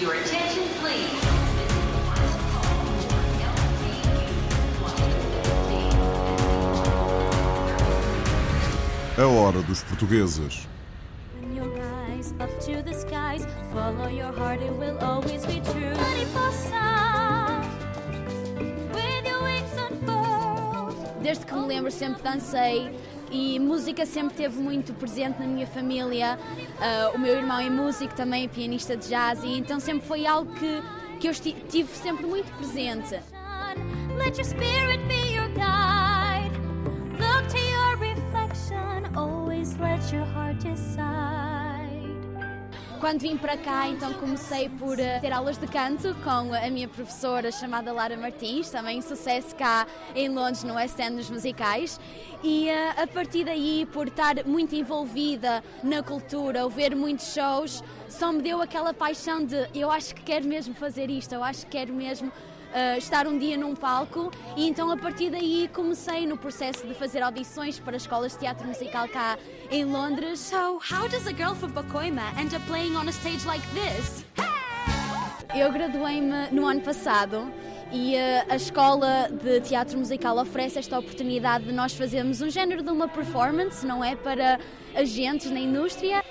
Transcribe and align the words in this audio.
Your 0.00 0.14
attention, 0.14 0.64
please. 0.80 1.08
A 9.16 9.24
hora 9.24 9.62
dos 9.62 9.84
portugueses. 9.84 10.66
Open 11.38 11.54
your 11.54 11.80
eyes 12.08 12.34
up 12.40 12.50
to 12.60 12.82
the 12.82 12.92
skies. 12.92 13.46
Follow 13.72 14.08
your 14.08 14.32
heart, 14.32 14.60
it 14.60 14.72
will 14.72 14.98
always 14.98 15.46
be 15.46 15.60
true. 15.60 15.94
Mariposa, 15.94 17.62
with 18.92 19.24
your 19.24 19.42
wings 19.44 19.76
unfurled. 19.78 21.22
Desde 21.22 21.46
que 21.46 21.54
me 21.54 21.68
lembro 21.68 21.92
sempre 21.92 22.20
dancei 22.20 22.90
e 23.34 23.58
música 23.58 24.06
sempre 24.06 24.36
teve 24.36 24.60
muito 24.60 24.94
presente 24.94 25.40
na 25.40 25.46
minha 25.46 25.66
família. 25.66 26.38
Ah, 26.80 27.10
o 27.14 27.18
meu 27.18 27.34
irmão 27.34 27.58
é 27.58 27.68
músico, 27.68 28.14
também 28.14 28.44
é 28.44 28.48
pianista 28.48 28.96
de 28.96 29.08
jazz 29.08 29.42
e 29.42 29.58
então 29.58 29.80
sempre 29.80 30.06
foi 30.06 30.24
algo 30.24 30.52
que, 30.54 30.82
que 31.18 31.28
eu 31.28 31.34
tive 31.34 31.88
sempre 31.96 32.24
muito 32.26 32.50
presente. 32.56 33.18
Let 34.16 34.38
your 34.38 34.44
spirit 34.44 35.02
be 35.08 35.23
Quando 43.00 43.20
vim 43.20 43.36
para 43.36 43.56
cá, 43.56 43.88
então 43.88 44.14
comecei 44.14 44.68
por 44.68 44.98
eh, 44.98 45.18
ter 45.18 45.32
aulas 45.32 45.58
de 45.58 45.66
canto 45.66 46.14
com 46.24 46.54
a 46.54 46.70
minha 46.70 46.88
professora 46.88 47.52
chamada 47.52 47.92
Lara 47.92 48.16
Martins, 48.16 48.70
também 48.70 49.02
sucesso 49.02 49.54
cá 49.56 49.86
em 50.14 50.28
Londres, 50.28 50.64
no 50.64 50.74
West 50.74 50.98
End 50.98 51.16
dos 51.16 51.28
musicais. 51.28 52.00
E 52.42 52.68
eh, 52.68 52.90
a 52.96 53.06
partir 53.06 53.44
daí, 53.44 53.86
por 53.92 54.08
estar 54.08 54.44
muito 54.46 54.74
envolvida 54.74 55.62
na 55.82 56.02
cultura, 56.02 56.66
ver 56.68 56.96
muitos 56.96 57.34
shows, 57.34 57.82
só 58.08 58.32
me 58.32 58.40
deu 58.40 58.62
aquela 58.62 58.94
paixão 58.94 59.44
de 59.44 59.68
eu 59.74 59.90
acho 59.90 60.14
que 60.14 60.22
quero 60.22 60.46
mesmo 60.46 60.74
fazer 60.74 61.10
isto, 61.10 61.34
eu 61.34 61.44
acho 61.44 61.66
que 61.66 61.72
quero 61.72 61.92
mesmo 61.92 62.32
eh, 62.74 62.98
estar 62.98 63.28
um 63.28 63.38
dia 63.38 63.56
num 63.56 63.74
palco 63.74 64.32
e 64.56 64.68
então 64.68 64.90
a 64.90 64.96
partir 64.96 65.30
daí 65.30 65.70
comecei 65.72 66.26
no 66.26 66.36
processo 66.36 66.84
de 66.84 66.92
fazer 66.92 67.22
audições 67.22 67.78
para 67.78 67.96
escolas 67.96 68.32
de 68.32 68.40
teatro 68.40 68.66
musical 68.66 69.08
cá 69.08 69.38
em 69.70 69.84
Londres. 69.84 70.40
So, 70.40 70.80
how 70.90 71.08
does 71.08 71.28
a 71.28 71.32
girl 71.32 71.54
from 71.54 71.70
Bacoima 71.70 72.36
end 72.36 72.52
up 72.52 72.66
playing 72.66 72.96
on 72.96 73.06
a 73.06 73.12
stage 73.12 73.46
like 73.46 73.64
this? 73.68 74.24
Eu 75.54 75.70
graduei-me 75.70 76.50
no 76.50 76.66
ano 76.66 76.80
passado 76.80 77.48
e 77.92 78.16
eh, 78.16 78.44
a 78.48 78.56
escola 78.56 79.28
de 79.30 79.60
teatro 79.60 79.96
musical 79.96 80.36
oferece 80.36 80.80
esta 80.80 80.98
oportunidade 80.98 81.66
de 81.66 81.72
nós 81.72 81.94
fazermos 81.94 82.40
um 82.40 82.50
género 82.50 82.82
de 82.82 82.90
uma 82.90 83.06
performance, 83.06 83.86
não 83.86 84.02
é 84.02 84.16
para 84.16 84.58
agentes 84.96 85.48
na 85.48 85.60
indústria. 85.60 86.24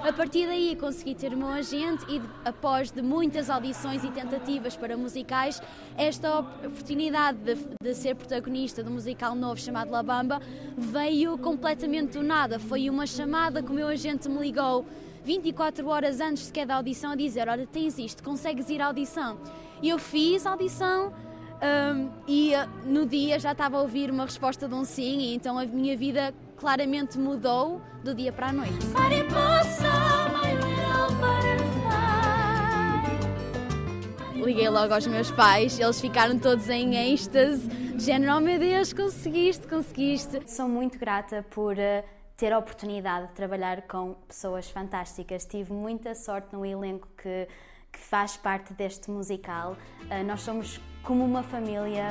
A 0.00 0.12
partir 0.12 0.46
daí 0.46 0.76
consegui 0.76 1.14
ter 1.14 1.34
meu 1.34 1.48
agente 1.48 2.04
e 2.08 2.22
após 2.44 2.90
de 2.90 3.02
muitas 3.02 3.50
audições 3.50 4.04
e 4.04 4.10
tentativas 4.10 4.76
para 4.76 4.96
musicais, 4.96 5.60
esta 5.96 6.38
oportunidade 6.38 7.38
de, 7.38 7.56
de 7.82 7.94
ser 7.94 8.14
protagonista 8.14 8.82
de 8.82 8.88
um 8.88 8.92
musical 8.92 9.34
novo 9.34 9.60
chamado 9.60 9.90
La 9.90 10.02
Bamba 10.02 10.40
veio 10.76 11.36
completamente 11.36 12.12
do 12.12 12.22
nada. 12.22 12.60
Foi 12.60 12.88
uma 12.88 13.06
chamada 13.06 13.60
que 13.60 13.70
o 13.70 13.74
meu 13.74 13.88
agente 13.88 14.28
me 14.28 14.38
ligou 14.38 14.86
24 15.24 15.86
horas 15.88 16.20
antes 16.20 16.44
sequer 16.44 16.64
da 16.64 16.76
audição 16.76 17.10
a 17.10 17.16
dizer, 17.16 17.48
olha, 17.48 17.66
tens 17.66 17.98
isto, 17.98 18.22
consegues 18.22 18.70
ir 18.70 18.80
à 18.80 18.86
audição? 18.86 19.36
E 19.82 19.88
eu 19.88 19.98
fiz 19.98 20.46
a 20.46 20.52
audição 20.52 21.12
hum, 21.62 22.10
e 22.26 22.54
uh, 22.54 22.68
no 22.84 23.06
dia 23.06 23.38
já 23.38 23.52
estava 23.52 23.78
a 23.78 23.82
ouvir 23.82 24.10
uma 24.10 24.24
resposta 24.24 24.68
de 24.68 24.74
um 24.74 24.84
sim 24.84 25.18
e 25.18 25.34
então 25.34 25.58
a 25.58 25.64
minha 25.64 25.96
vida 25.96 26.34
claramente 26.56 27.18
mudou 27.18 27.80
do 28.02 28.14
dia 28.14 28.32
para 28.32 28.48
a 28.48 28.52
noite. 28.52 28.86
Liguei 34.34 34.68
logo 34.68 34.94
aos 34.94 35.06
meus 35.06 35.30
pais, 35.30 35.78
eles 35.78 36.00
ficaram 36.00 36.38
todos 36.38 36.70
em 36.70 37.12
êxtase, 37.12 37.68
de 37.68 38.02
género, 38.02 38.36
oh 38.36 38.40
meu 38.40 38.58
Deus, 38.58 38.92
conseguiste, 38.92 39.66
conseguiste. 39.66 40.40
Sou 40.46 40.68
muito 40.68 40.98
grata 40.98 41.44
por 41.50 41.78
eh, 41.78 42.04
ter 42.36 42.52
a 42.52 42.58
oportunidade 42.58 43.26
de 43.26 43.32
trabalhar 43.34 43.82
com 43.82 44.14
pessoas 44.26 44.70
fantásticas. 44.70 45.44
Tive 45.44 45.72
muita 45.72 46.14
sorte 46.14 46.54
no 46.54 46.64
elenco 46.64 47.08
que, 47.20 47.48
que 47.92 47.98
faz 47.98 48.36
parte 48.36 48.72
deste 48.74 49.10
musical. 49.10 49.76
Eh, 50.10 50.22
nós 50.22 50.42
somos 50.42 50.80
como 51.02 51.24
uma 51.24 51.42
família. 51.42 52.08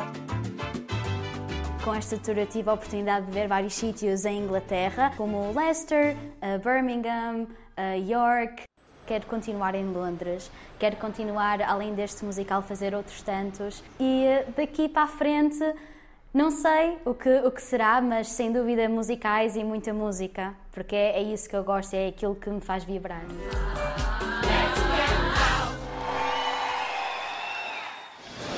Com 1.83 1.93
esta 1.93 2.17
tour 2.17 2.37
eu 2.37 2.47
tive 2.47 2.69
a 2.69 2.73
oportunidade 2.73 3.27
de 3.27 3.31
ver 3.31 3.47
vários 3.47 3.73
sítios 3.73 4.25
em 4.25 4.43
Inglaterra, 4.43 5.13
como 5.15 5.53
Leicester, 5.53 6.17
eh, 6.41 6.57
Birmingham, 6.57 7.47
eh, 7.77 7.99
York. 7.99 8.63
Quero 9.05 9.25
continuar 9.25 9.73
em 9.73 9.85
Londres, 9.85 10.51
quero 10.77 10.97
continuar, 10.97 11.61
além 11.61 11.95
deste 11.95 12.25
musical, 12.25 12.61
fazer 12.61 12.93
outros 12.93 13.21
tantos. 13.21 13.81
E 13.97 14.25
daqui 14.57 14.89
para 14.89 15.03
a 15.03 15.07
frente, 15.07 15.63
não 16.33 16.51
sei 16.51 16.97
o 17.05 17.13
que, 17.13 17.29
o 17.39 17.49
que 17.49 17.61
será, 17.61 18.01
mas 18.01 18.27
sem 18.27 18.51
dúvida 18.51 18.89
musicais 18.89 19.55
e 19.55 19.63
muita 19.63 19.93
música, 19.93 20.53
porque 20.73 20.95
é, 20.95 21.19
é 21.19 21.21
isso 21.21 21.49
que 21.49 21.55
eu 21.55 21.63
gosto, 21.63 21.93
é 21.93 22.09
aquilo 22.09 22.35
que 22.35 22.49
me 22.49 22.59
faz 22.59 22.83
vibrar. 22.83 23.23